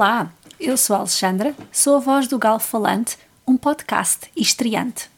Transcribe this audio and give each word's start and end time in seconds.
Olá, 0.00 0.32
eu 0.58 0.78
sou 0.78 0.96
a 0.96 1.00
Alexandra, 1.00 1.54
sou 1.70 1.96
a 1.96 1.98
voz 1.98 2.26
do 2.26 2.38
Galo 2.38 2.58
Falante, 2.58 3.18
um 3.46 3.54
podcast 3.54 4.32
estreante. 4.34 5.10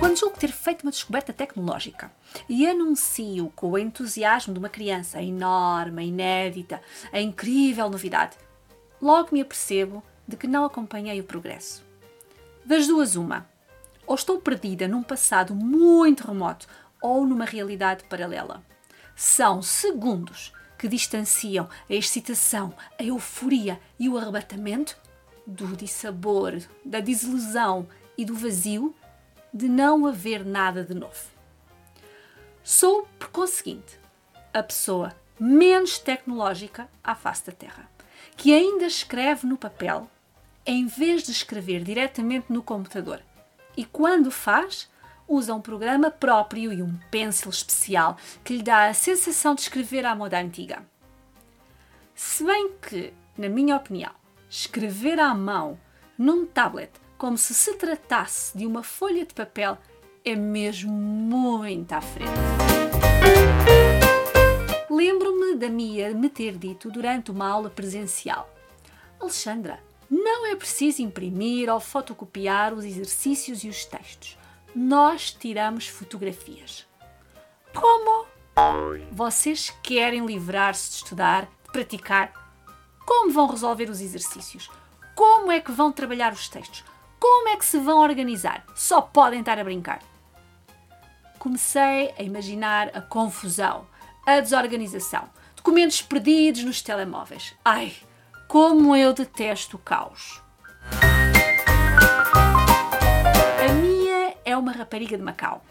Quando 0.00 0.18
julgo 0.18 0.36
ter 0.36 0.50
feito 0.50 0.82
uma 0.82 0.90
descoberta 0.90 1.32
tecnológica 1.32 2.10
e 2.48 2.66
anuncio 2.66 3.52
com 3.54 3.70
o 3.70 3.78
entusiasmo 3.78 4.52
de 4.52 4.58
uma 4.58 4.68
criança 4.68 5.18
a 5.18 5.22
enorme, 5.22 6.02
a 6.02 6.04
inédita, 6.04 6.82
a 7.12 7.20
incrível 7.20 7.88
novidade, 7.88 8.36
logo 9.00 9.28
me 9.30 9.42
apercebo 9.42 10.02
de 10.26 10.36
que 10.36 10.48
não 10.48 10.64
acompanhei 10.64 11.20
o 11.20 11.24
progresso. 11.24 11.84
Das 12.64 12.88
duas, 12.88 13.14
uma. 13.14 13.48
Ou 14.08 14.16
estou 14.16 14.40
perdida 14.40 14.88
num 14.88 15.04
passado 15.04 15.54
muito 15.54 16.26
remoto 16.26 16.66
ou 17.06 17.24
numa 17.24 17.44
realidade 17.44 18.04
paralela. 18.04 18.62
São 19.14 19.62
segundos 19.62 20.52
que 20.76 20.88
distanciam 20.88 21.68
a 21.88 21.94
excitação, 21.94 22.74
a 22.98 23.02
euforia 23.02 23.80
e 23.98 24.08
o 24.08 24.18
arrebatamento 24.18 24.98
do 25.46 25.76
dissabor, 25.76 26.60
da 26.84 26.98
desilusão 27.00 27.86
e 28.18 28.24
do 28.24 28.34
vazio 28.34 28.94
de 29.54 29.68
não 29.68 30.04
haver 30.04 30.44
nada 30.44 30.82
de 30.82 30.94
novo. 30.94 31.30
Sou, 32.62 33.08
por 33.18 33.28
conseguinte, 33.28 33.98
a 34.52 34.62
pessoa 34.62 35.14
menos 35.38 35.98
tecnológica 35.98 36.88
à 37.04 37.14
face 37.14 37.46
da 37.46 37.52
Terra, 37.52 37.88
que 38.36 38.52
ainda 38.52 38.86
escreve 38.86 39.46
no 39.46 39.56
papel 39.56 40.10
em 40.66 40.86
vez 40.86 41.22
de 41.22 41.30
escrever 41.30 41.84
diretamente 41.84 42.52
no 42.52 42.62
computador. 42.62 43.22
E 43.76 43.84
quando 43.84 44.30
faz, 44.32 44.90
usa 45.28 45.54
um 45.54 45.60
programa 45.60 46.10
próprio 46.10 46.72
e 46.72 46.82
um 46.82 46.96
pencil 47.10 47.50
especial 47.50 48.16
que 48.44 48.56
lhe 48.56 48.62
dá 48.62 48.86
a 48.86 48.94
sensação 48.94 49.54
de 49.54 49.62
escrever 49.62 50.04
à 50.04 50.14
moda 50.14 50.38
antiga. 50.38 50.86
Se 52.14 52.44
bem 52.44 52.72
que, 52.80 53.12
na 53.36 53.48
minha 53.48 53.76
opinião, 53.76 54.12
escrever 54.48 55.20
à 55.20 55.34
mão 55.34 55.78
num 56.16 56.46
tablet 56.46 56.90
como 57.18 57.36
se 57.36 57.54
se 57.54 57.74
tratasse 57.74 58.56
de 58.56 58.66
uma 58.66 58.82
folha 58.82 59.24
de 59.24 59.34
papel 59.34 59.78
é 60.24 60.34
mesmo 60.34 60.92
muito 60.92 61.92
à 61.92 62.00
frente. 62.00 62.30
Lembro-me 64.90 65.56
da 65.56 65.68
Mia 65.68 66.12
me 66.14 66.28
ter 66.28 66.56
dito 66.56 66.90
durante 66.90 67.30
uma 67.30 67.48
aula 67.48 67.70
presencial: 67.70 68.52
Alexandra, 69.20 69.78
não 70.10 70.46
é 70.46 70.56
preciso 70.56 71.02
imprimir 71.02 71.68
ou 71.68 71.80
fotocopiar 71.80 72.72
os 72.72 72.84
exercícios 72.84 73.62
e 73.64 73.68
os 73.68 73.84
textos. 73.84 74.36
Nós 74.78 75.32
tiramos 75.32 75.88
fotografias. 75.88 76.86
Como? 77.74 78.26
Vocês 79.10 79.74
querem 79.82 80.26
livrar-se 80.26 80.90
de 80.90 80.96
estudar, 80.96 81.44
de 81.64 81.72
praticar? 81.72 82.30
Como 83.06 83.32
vão 83.32 83.46
resolver 83.46 83.88
os 83.88 84.02
exercícios? 84.02 84.68
Como 85.14 85.50
é 85.50 85.60
que 85.60 85.72
vão 85.72 85.90
trabalhar 85.90 86.30
os 86.30 86.46
textos? 86.50 86.84
Como 87.18 87.48
é 87.48 87.56
que 87.56 87.64
se 87.64 87.78
vão 87.78 88.00
organizar? 88.00 88.66
Só 88.74 89.00
podem 89.00 89.40
estar 89.40 89.58
a 89.58 89.64
brincar. 89.64 90.02
Comecei 91.38 92.12
a 92.18 92.22
imaginar 92.22 92.90
a 92.94 93.00
confusão, 93.00 93.86
a 94.26 94.40
desorganização, 94.40 95.26
documentos 95.56 96.02
perdidos 96.02 96.64
nos 96.64 96.82
telemóveis. 96.82 97.54
Ai, 97.64 97.94
como 98.46 98.94
eu 98.94 99.14
detesto 99.14 99.78
o 99.78 99.80
caos. 99.80 100.42
Uma 104.58 104.72
rapariga 104.72 105.16
de 105.16 105.22
Macau 105.22 105.62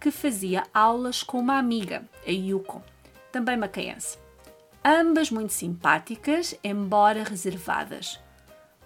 que 0.00 0.10
fazia 0.10 0.64
aulas 0.72 1.22
com 1.22 1.38
uma 1.38 1.58
amiga, 1.58 2.04
a 2.26 2.30
Yuko, 2.30 2.82
também 3.32 3.56
macaense. 3.56 4.18
Ambas 4.84 5.30
muito 5.30 5.52
simpáticas, 5.52 6.54
embora 6.62 7.24
reservadas. 7.24 8.20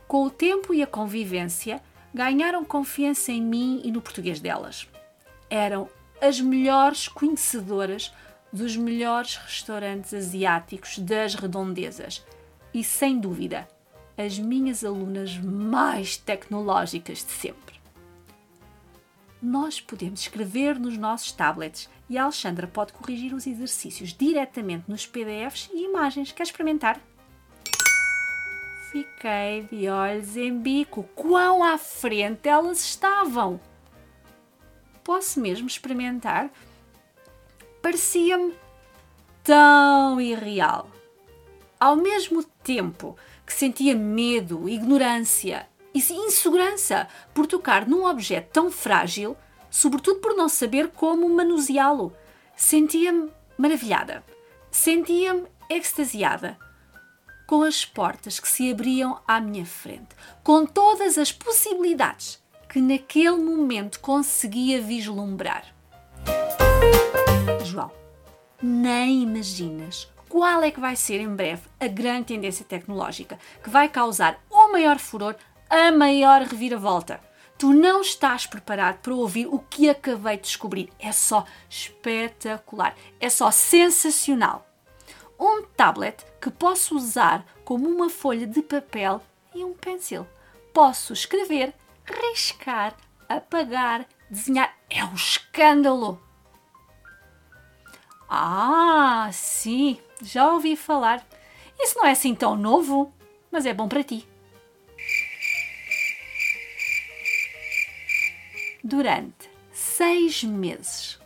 Com 0.08 0.24
o 0.24 0.30
tempo 0.30 0.72
e 0.72 0.82
a 0.82 0.86
convivência, 0.86 1.82
ganharam 2.14 2.64
confiança 2.64 3.30
em 3.32 3.42
mim 3.42 3.80
e 3.84 3.92
no 3.92 4.00
português 4.00 4.40
delas. 4.40 4.88
Eram 5.48 5.88
as 6.20 6.40
melhores 6.40 7.06
conhecedoras 7.06 8.12
dos 8.52 8.76
melhores 8.76 9.36
restaurantes 9.36 10.12
asiáticos 10.12 10.98
das 10.98 11.34
redondezas 11.34 12.24
e, 12.74 12.82
sem 12.82 13.18
dúvida, 13.18 13.68
as 14.16 14.38
minhas 14.38 14.84
alunas 14.84 15.36
mais 15.36 16.16
tecnológicas 16.16 17.18
de 17.18 17.30
sempre. 17.30 17.79
Nós 19.42 19.80
podemos 19.80 20.20
escrever 20.20 20.78
nos 20.78 20.98
nossos 20.98 21.32
tablets 21.32 21.88
e 22.10 22.18
a 22.18 22.24
Alexandra 22.24 22.66
pode 22.66 22.92
corrigir 22.92 23.32
os 23.32 23.46
exercícios 23.46 24.12
diretamente 24.12 24.84
nos 24.86 25.06
PDFs 25.06 25.70
e 25.72 25.84
imagens. 25.84 26.30
Quer 26.30 26.42
experimentar? 26.42 27.00
Fiquei 28.90 29.62
de 29.70 29.88
olhos 29.88 30.36
em 30.36 30.58
bico. 30.58 31.04
Quão 31.14 31.64
à 31.64 31.78
frente 31.78 32.48
elas 32.48 32.80
estavam! 32.80 33.58
Posso 35.02 35.40
mesmo 35.40 35.66
experimentar? 35.66 36.50
Parecia-me 37.80 38.54
tão 39.42 40.20
irreal. 40.20 40.90
Ao 41.78 41.96
mesmo 41.96 42.44
tempo 42.44 43.16
que 43.46 43.54
sentia 43.54 43.94
medo, 43.94 44.68
ignorância 44.68 45.69
e 45.94 45.98
insegurança 46.12 47.08
por 47.34 47.46
tocar 47.46 47.86
num 47.86 48.06
objeto 48.06 48.50
tão 48.52 48.70
frágil, 48.70 49.36
sobretudo 49.70 50.20
por 50.20 50.36
não 50.36 50.48
saber 50.48 50.88
como 50.88 51.28
manuseá-lo, 51.28 52.12
sentia-me 52.56 53.30
maravilhada, 53.56 54.24
sentia-me 54.70 55.46
extasiada 55.68 56.58
com 57.46 57.62
as 57.62 57.84
portas 57.84 58.38
que 58.38 58.48
se 58.48 58.70
abriam 58.70 59.20
à 59.26 59.40
minha 59.40 59.66
frente, 59.66 60.14
com 60.44 60.64
todas 60.64 61.18
as 61.18 61.32
possibilidades 61.32 62.40
que 62.68 62.80
naquele 62.80 63.36
momento 63.36 63.98
conseguia 63.98 64.80
vislumbrar. 64.80 65.64
João, 67.64 67.90
nem 68.62 69.22
imaginas 69.22 70.08
qual 70.28 70.62
é 70.62 70.70
que 70.70 70.78
vai 70.78 70.94
ser 70.94 71.20
em 71.20 71.34
breve 71.34 71.62
a 71.80 71.88
grande 71.88 72.26
tendência 72.26 72.64
tecnológica 72.64 73.36
que 73.64 73.68
vai 73.68 73.88
causar 73.88 74.40
o 74.48 74.70
maior 74.70 75.00
furor, 75.00 75.34
a 75.70 75.92
maior 75.92 76.42
reviravolta. 76.42 77.20
Tu 77.56 77.72
não 77.72 78.00
estás 78.00 78.46
preparado 78.46 78.98
para 78.98 79.14
ouvir 79.14 79.46
o 79.46 79.58
que 79.58 79.88
acabei 79.88 80.36
de 80.36 80.42
descobrir. 80.42 80.90
É 80.98 81.12
só 81.12 81.44
espetacular, 81.68 82.96
é 83.20 83.30
só 83.30 83.50
sensacional. 83.50 84.66
Um 85.38 85.62
tablet 85.62 86.24
que 86.40 86.50
posso 86.50 86.96
usar 86.96 87.44
como 87.64 87.88
uma 87.88 88.10
folha 88.10 88.46
de 88.46 88.62
papel 88.62 89.22
e 89.54 89.64
um 89.64 89.72
pencil. 89.74 90.26
Posso 90.74 91.12
escrever, 91.12 91.72
riscar, 92.04 92.96
apagar, 93.28 94.06
desenhar. 94.28 94.74
É 94.88 95.04
um 95.04 95.14
escândalo! 95.14 96.20
Ah, 98.28 99.28
sim, 99.32 99.98
já 100.22 100.52
ouvi 100.52 100.76
falar. 100.76 101.24
Isso 101.78 101.98
não 101.98 102.06
é 102.06 102.12
assim 102.12 102.34
tão 102.34 102.56
novo, 102.56 103.12
mas 103.50 103.66
é 103.66 103.74
bom 103.74 103.88
para 103.88 104.04
ti. 104.04 104.26
Durante 108.82 109.50
seis 109.70 110.42
meses, 110.42 111.20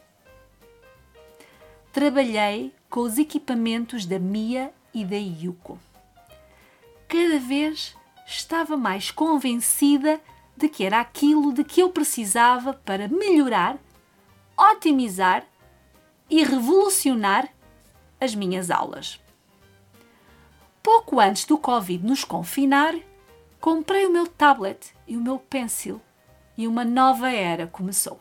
trabalhei 1.92 2.74
com 2.90 3.00
os 3.02 3.16
equipamentos 3.16 4.04
da 4.06 4.18
Mia 4.18 4.74
e 4.92 5.04
da 5.04 5.14
Yuko. 5.14 5.78
Cada 7.06 7.38
vez 7.38 7.96
estava 8.26 8.76
mais 8.76 9.12
convencida 9.12 10.20
de 10.56 10.68
que 10.68 10.82
era 10.82 10.98
aquilo 10.98 11.52
de 11.52 11.62
que 11.62 11.80
eu 11.80 11.90
precisava 11.90 12.74
para 12.74 13.06
melhorar, 13.06 13.78
otimizar 14.58 15.46
e 16.28 16.42
revolucionar 16.42 17.48
as 18.20 18.34
minhas 18.34 18.68
aulas. 18.68 19.20
Pouco 20.82 21.20
antes 21.20 21.44
do 21.44 21.56
Covid 21.56 22.04
nos 22.04 22.24
confinar, 22.24 22.96
comprei 23.60 24.06
o 24.06 24.12
meu 24.12 24.26
tablet 24.26 24.92
e 25.06 25.16
o 25.16 25.20
meu 25.20 25.38
pencil 25.38 26.02
e 26.56 26.66
uma 26.66 26.84
nova 26.84 27.30
era 27.30 27.66
começou. 27.66 28.20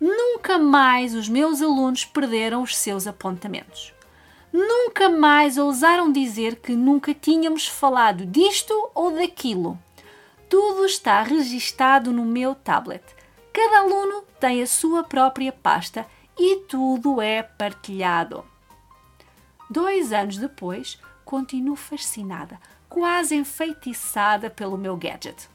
Nunca 0.00 0.58
mais 0.58 1.14
os 1.14 1.28
meus 1.28 1.62
alunos 1.62 2.04
perderam 2.04 2.62
os 2.62 2.76
seus 2.76 3.06
apontamentos. 3.06 3.94
Nunca 4.52 5.08
mais 5.08 5.58
ousaram 5.58 6.12
dizer 6.12 6.56
que 6.56 6.76
nunca 6.76 7.14
tínhamos 7.14 7.66
falado 7.66 8.26
disto 8.26 8.72
ou 8.94 9.12
daquilo. 9.12 9.78
Tudo 10.48 10.84
está 10.84 11.22
registado 11.22 12.12
no 12.12 12.24
meu 12.24 12.54
tablet. 12.54 13.02
Cada 13.52 13.78
aluno 13.78 14.22
tem 14.38 14.62
a 14.62 14.66
sua 14.66 15.02
própria 15.02 15.52
pasta 15.52 16.06
e 16.38 16.60
tudo 16.68 17.20
é 17.20 17.42
partilhado. 17.42 18.44
Dois 19.70 20.12
anos 20.12 20.36
depois, 20.36 21.00
continuo 21.24 21.74
fascinada, 21.74 22.60
quase 22.88 23.34
enfeitiçada 23.34 24.50
pelo 24.50 24.76
meu 24.76 24.96
gadget. 24.96 25.48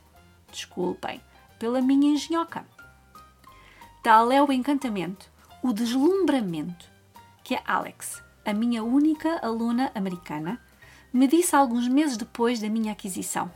Desculpem, 0.51 1.21
pela 1.57 1.81
minha 1.81 2.11
engenhoca. 2.11 2.65
Tal 4.01 4.31
é 4.31 4.41
o 4.41 4.51
encantamento, 4.51 5.29
o 5.61 5.73
deslumbramento 5.73 6.89
que 7.43 7.55
a 7.55 7.61
Alex, 7.65 8.23
a 8.45 8.53
minha 8.53 8.83
única 8.83 9.39
aluna 9.45 9.91
americana, 9.93 10.59
me 11.11 11.27
disse 11.27 11.55
alguns 11.55 11.87
meses 11.87 12.15
depois 12.15 12.59
da 12.59 12.69
minha 12.69 12.93
aquisição. 12.93 13.51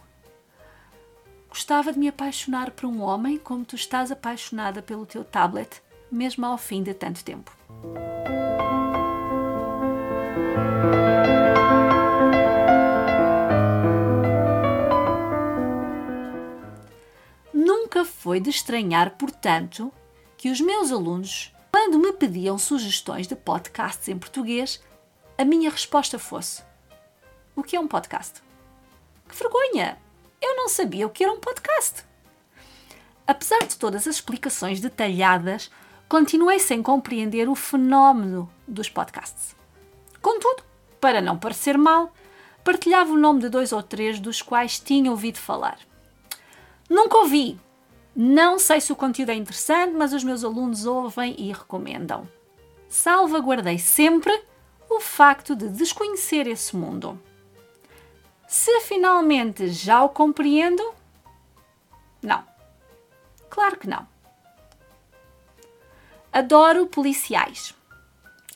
Gostava 1.48 1.94
de 1.94 2.00
me 2.00 2.08
apaixonar 2.08 2.72
por 2.72 2.88
um 2.88 3.02
homem 3.02 3.38
como 3.38 3.64
tu 3.64 3.76
estás 3.76 4.12
apaixonada 4.12 4.82
pelo 4.82 5.06
teu 5.06 5.24
tablet, 5.24 5.82
mesmo 6.12 6.46
ao 6.46 6.58
fim 6.58 6.82
de 6.82 6.94
tanto 6.94 7.24
tempo. 7.24 7.56
Foi 18.34 18.40
de 18.40 18.50
estranhar, 18.50 19.12
portanto, 19.12 19.94
que 20.36 20.50
os 20.50 20.60
meus 20.60 20.92
alunos, 20.92 21.54
quando 21.72 22.00
me 22.00 22.12
pediam 22.14 22.58
sugestões 22.58 23.28
de 23.28 23.36
podcasts 23.36 24.08
em 24.08 24.18
português, 24.18 24.82
a 25.38 25.46
minha 25.46 25.70
resposta 25.70 26.18
fosse: 26.18 26.64
O 27.56 27.62
que 27.62 27.76
é 27.76 27.80
um 27.80 27.88
podcast? 27.88 28.42
Que 29.30 29.36
vergonha! 29.36 30.00
Eu 30.42 30.56
não 30.56 30.68
sabia 30.68 31.06
o 31.06 31.12
que 31.12 31.24
era 31.24 31.32
um 31.32 31.40
podcast. 31.40 32.04
Apesar 33.28 33.60
de 33.68 33.78
todas 33.78 34.08
as 34.08 34.16
explicações 34.16 34.82
detalhadas, 34.82 35.70
continuei 36.10 36.58
sem 36.58 36.82
compreender 36.82 37.48
o 37.48 37.54
fenómeno 37.54 38.52
dos 38.68 38.90
podcasts. 38.90 39.56
Contudo, 40.24 40.64
para 41.00 41.22
não 41.22 41.38
parecer 41.38 41.78
mal, 41.78 42.12
partilhava 42.64 43.12
o 43.12 43.18
nome 43.20 43.42
de 43.42 43.50
dois 43.50 43.72
ou 43.72 43.84
três 43.84 44.20
dos 44.20 44.42
quais 44.42 44.80
tinha 44.80 45.12
ouvido 45.12 45.38
falar. 45.38 45.78
Nunca 46.90 47.20
ouvi. 47.20 47.60
Não 48.16 48.60
sei 48.60 48.80
se 48.80 48.92
o 48.92 48.96
conteúdo 48.96 49.30
é 49.30 49.36
interessante, 49.36 49.94
mas 49.94 50.14
os 50.14 50.24
meus 50.24 50.44
alunos 50.44 50.86
ouvem 50.86 51.36
e 51.38 51.52
recomendam. 51.52 52.28
Salvaguardei 52.88 53.80
sempre 53.80 54.32
o 54.88 55.00
facto 55.00 55.56
de 55.56 55.68
desconhecer 55.68 56.46
esse 56.46 56.76
mundo. 56.76 57.20
Se 58.48 58.82
finalmente 58.82 59.70
já 59.70 60.04
o 60.04 60.10
compreendo? 60.10 60.84
Não. 62.22 62.44
Claro 63.50 63.78
que 63.78 63.88
não. 63.88 64.08
Adoro 66.32 66.86
policiais. 66.86 67.74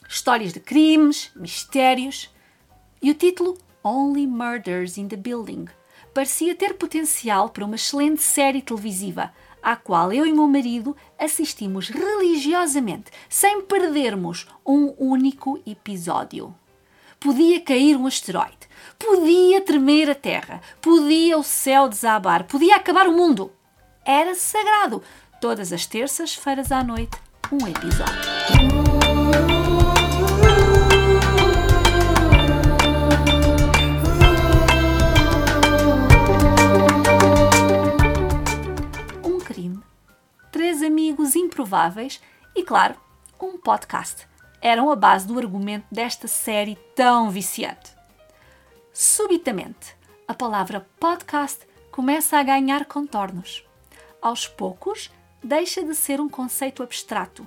Histórias 0.08 0.52
de 0.52 0.60
crimes, 0.60 1.32
mistérios. 1.34 2.30
E 3.02 3.10
o 3.10 3.14
título 3.14 3.58
Only 3.82 4.26
Murders 4.26 4.98
in 4.98 5.08
the 5.08 5.16
Building 5.16 5.66
parecia 6.14 6.54
ter 6.54 6.74
potencial 6.74 7.48
para 7.50 7.64
uma 7.64 7.76
excelente 7.76 8.22
série 8.22 8.62
televisiva, 8.62 9.32
à 9.62 9.76
qual 9.76 10.12
eu 10.12 10.26
e 10.26 10.32
meu 10.32 10.48
marido 10.48 10.96
assistimos 11.18 11.88
religiosamente, 11.88 13.10
sem 13.28 13.62
perdermos 13.62 14.46
um 14.66 14.94
único 14.98 15.60
episódio. 15.66 16.54
Podia 17.20 17.60
cair 17.60 17.96
um 17.96 18.06
asteroide, 18.06 18.68
Podia 18.98 19.60
tremer 19.60 20.10
a 20.10 20.14
terra, 20.14 20.60
podia 20.80 21.38
o 21.38 21.42
céu 21.44 21.88
desabar, 21.88 22.44
podia 22.44 22.76
acabar 22.76 23.06
o 23.06 23.12
mundo. 23.12 23.52
Era 24.04 24.34
sagrado. 24.34 25.02
Todas 25.40 25.72
as 25.72 25.86
terças-feiras 25.86 26.72
à 26.72 26.82
noite, 26.82 27.16
um 27.52 27.66
episódio. 27.66 28.77
E, 42.54 42.62
claro, 42.62 42.96
um 43.40 43.56
podcast 43.56 44.26
eram 44.60 44.90
a 44.90 44.96
base 44.96 45.26
do 45.26 45.38
argumento 45.38 45.86
desta 45.90 46.26
série 46.26 46.76
tão 46.94 47.30
viciante. 47.30 47.92
Subitamente, 48.92 49.96
a 50.26 50.34
palavra 50.34 50.86
podcast 50.98 51.66
começa 51.92 52.36
a 52.36 52.42
ganhar 52.42 52.84
contornos. 52.84 53.64
Aos 54.20 54.48
poucos, 54.48 55.10
deixa 55.42 55.84
de 55.84 55.94
ser 55.94 56.20
um 56.20 56.28
conceito 56.28 56.82
abstrato. 56.82 57.46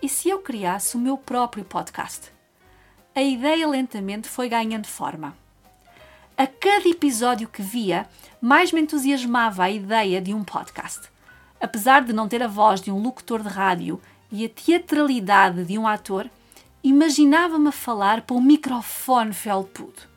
E 0.00 0.08
se 0.08 0.28
eu 0.28 0.38
criasse 0.38 0.96
o 0.96 1.00
meu 1.00 1.18
próprio 1.18 1.64
podcast? 1.64 2.32
A 3.14 3.22
ideia 3.22 3.66
lentamente 3.66 4.28
foi 4.28 4.48
ganhando 4.48 4.86
forma. 4.86 5.36
A 6.36 6.46
cada 6.46 6.88
episódio 6.88 7.48
que 7.48 7.62
via, 7.62 8.08
mais 8.40 8.72
me 8.72 8.80
entusiasmava 8.80 9.64
a 9.64 9.70
ideia 9.70 10.20
de 10.20 10.34
um 10.34 10.44
podcast. 10.44 11.13
Apesar 11.60 12.02
de 12.02 12.12
não 12.12 12.28
ter 12.28 12.42
a 12.42 12.48
voz 12.48 12.80
de 12.80 12.90
um 12.90 13.00
locutor 13.00 13.42
de 13.42 13.48
rádio 13.48 14.00
e 14.30 14.44
a 14.44 14.48
teatralidade 14.48 15.64
de 15.64 15.78
um 15.78 15.86
ator, 15.86 16.28
imaginava-me 16.82 17.72
falar 17.72 18.22
para 18.22 18.36
um 18.36 18.40
microfone 18.40 19.32
felpudo 19.32 20.14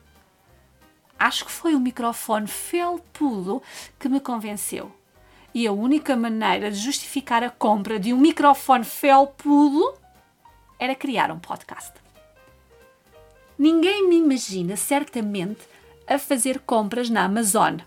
acho 1.18 1.44
que 1.44 1.50
foi 1.50 1.74
o 1.74 1.80
microfone 1.80 2.46
felpudo 2.46 3.62
que 3.98 4.08
me 4.08 4.20
convenceu. 4.20 4.92
E 5.52 5.66
a 5.66 5.72
única 5.72 6.16
maneira 6.16 6.70
de 6.70 6.78
justificar 6.78 7.42
a 7.42 7.50
compra 7.50 7.98
de 7.98 8.12
um 8.12 8.18
microfone 8.18 8.84
felpudo 8.84 9.94
era 10.78 10.94
criar 10.94 11.32
um 11.32 11.38
podcast. 11.38 11.92
Ninguém 13.58 14.08
me 14.08 14.16
imagina 14.16 14.76
certamente 14.76 15.66
a 16.06 16.18
fazer 16.18 16.60
compras 16.60 17.10
na 17.10 17.24
Amazon. 17.24 17.78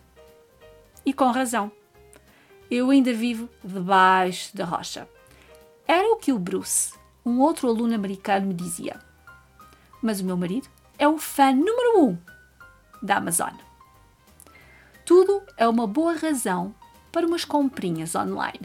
E 1.05 1.13
com 1.13 1.31
razão. 1.31 1.71
Eu 2.71 2.89
ainda 2.89 3.13
vivo 3.13 3.49
debaixo 3.61 4.55
da 4.55 4.63
rocha. 4.63 5.05
Era 5.85 6.07
o 6.13 6.15
que 6.15 6.31
o 6.31 6.39
Bruce, 6.39 6.93
um 7.25 7.41
outro 7.41 7.67
aluno 7.67 7.93
americano, 7.93 8.47
me 8.47 8.53
dizia. 8.53 8.97
Mas 10.01 10.21
o 10.21 10.23
meu 10.23 10.37
marido 10.37 10.69
é 10.97 11.05
o 11.05 11.17
fã 11.17 11.51
número 11.51 11.99
um 11.99 12.17
da 13.03 13.17
Amazon. 13.17 13.53
Tudo 15.05 15.43
é 15.57 15.67
uma 15.67 15.85
boa 15.85 16.13
razão 16.13 16.73
para 17.11 17.27
umas 17.27 17.43
comprinhas 17.43 18.15
online. 18.15 18.61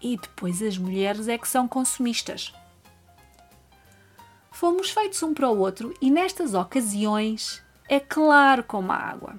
E 0.00 0.16
depois 0.16 0.62
as 0.62 0.78
mulheres 0.78 1.26
é 1.26 1.36
que 1.36 1.48
são 1.48 1.66
consumistas. 1.66 2.54
Fomos 4.52 4.88
feitos 4.88 5.20
um 5.24 5.34
para 5.34 5.50
o 5.50 5.58
outro 5.58 5.92
e 6.00 6.12
nestas 6.12 6.54
ocasiões 6.54 7.60
é 7.88 7.98
claro 7.98 8.62
como 8.62 8.92
a 8.92 8.96
água. 8.96 9.34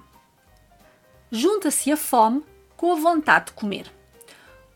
Junta-se 1.30 1.90
a 1.90 1.96
fome 1.96 2.44
com 2.76 2.92
a 2.92 2.96
vontade 2.96 3.46
de 3.46 3.52
comer. 3.52 3.90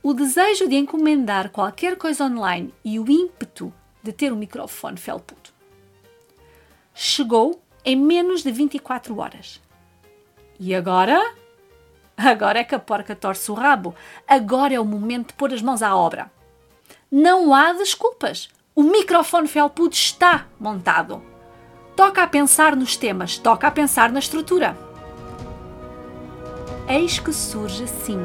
O 0.03 0.15
desejo 0.15 0.69
de 0.69 0.77
encomendar 0.77 1.51
qualquer 1.51 1.97
coisa 1.97 2.25
online 2.25 2.73
e 2.85 2.99
o 2.99 3.11
ímpeto 3.11 3.73
de 4.03 4.13
ter 4.13 4.33
um 4.33 4.37
microfone 4.37 4.97
felpudo. 4.97 5.51
Chegou 6.95 7.63
em 7.85 7.97
menos 7.97 8.43
de 8.43 8.51
24 8.51 9.19
horas. 9.19 9.61
E 10.59 10.75
agora? 10.75 11.35
Agora 12.17 12.59
é 12.59 12.65
que 12.65 12.75
a 12.75 12.79
porca 12.79 13.15
torce 13.15 13.51
o 13.51 13.55
rabo. 13.55 13.95
Agora 14.27 14.75
é 14.75 14.81
o 14.81 14.85
momento 14.85 15.29
de 15.29 15.35
pôr 15.35 15.53
as 15.53 15.63
mãos 15.63 15.83
à 15.83 15.95
obra. 15.95 16.31
Não 17.11 17.55
há 17.55 17.73
desculpas. 17.73 18.49
O 18.75 18.83
microfone 18.83 19.47
felpudo 19.49 19.95
está 19.95 20.47
montado. 20.59 21.23
Toca 21.97 22.23
a 22.23 22.27
pensar 22.27 22.77
nos 22.77 22.97
temas, 22.97 23.39
toca 23.39 23.67
a 23.67 23.71
pensar 23.71 24.11
na 24.13 24.21
estrutura. 24.21 24.77
Eis 26.91 27.19
que 27.19 27.35
surge 27.35 27.85
assim 27.85 28.19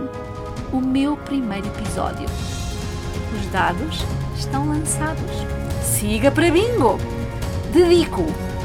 o 0.71 0.79
meu 0.79 1.17
primeiro 1.17 1.67
episódio. 1.67 2.25
Os 3.37 3.45
dados 3.51 3.97
estão 4.37 4.69
lançados. 4.69 5.31
Siga 5.83 6.31
para 6.31 6.49
bingo! 6.49 6.97
Dedico 7.73 8.21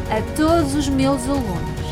a 0.09 0.37
todos 0.37 0.77
os 0.77 0.89
meus 0.89 1.29
alunos 1.29 1.89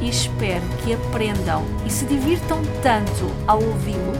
e 0.00 0.08
espero 0.08 0.62
que 0.84 0.94
aprendam 0.94 1.64
e 1.84 1.90
se 1.90 2.04
divirtam 2.06 2.60
tanto 2.80 3.26
ao 3.48 3.60
ouvi-lo 3.60 4.12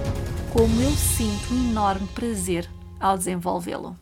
como 0.52 0.82
eu 0.82 0.90
sinto 0.90 1.54
um 1.54 1.70
enorme 1.70 2.08
prazer 2.08 2.68
ao 2.98 3.16
desenvolvê-lo. 3.16 3.96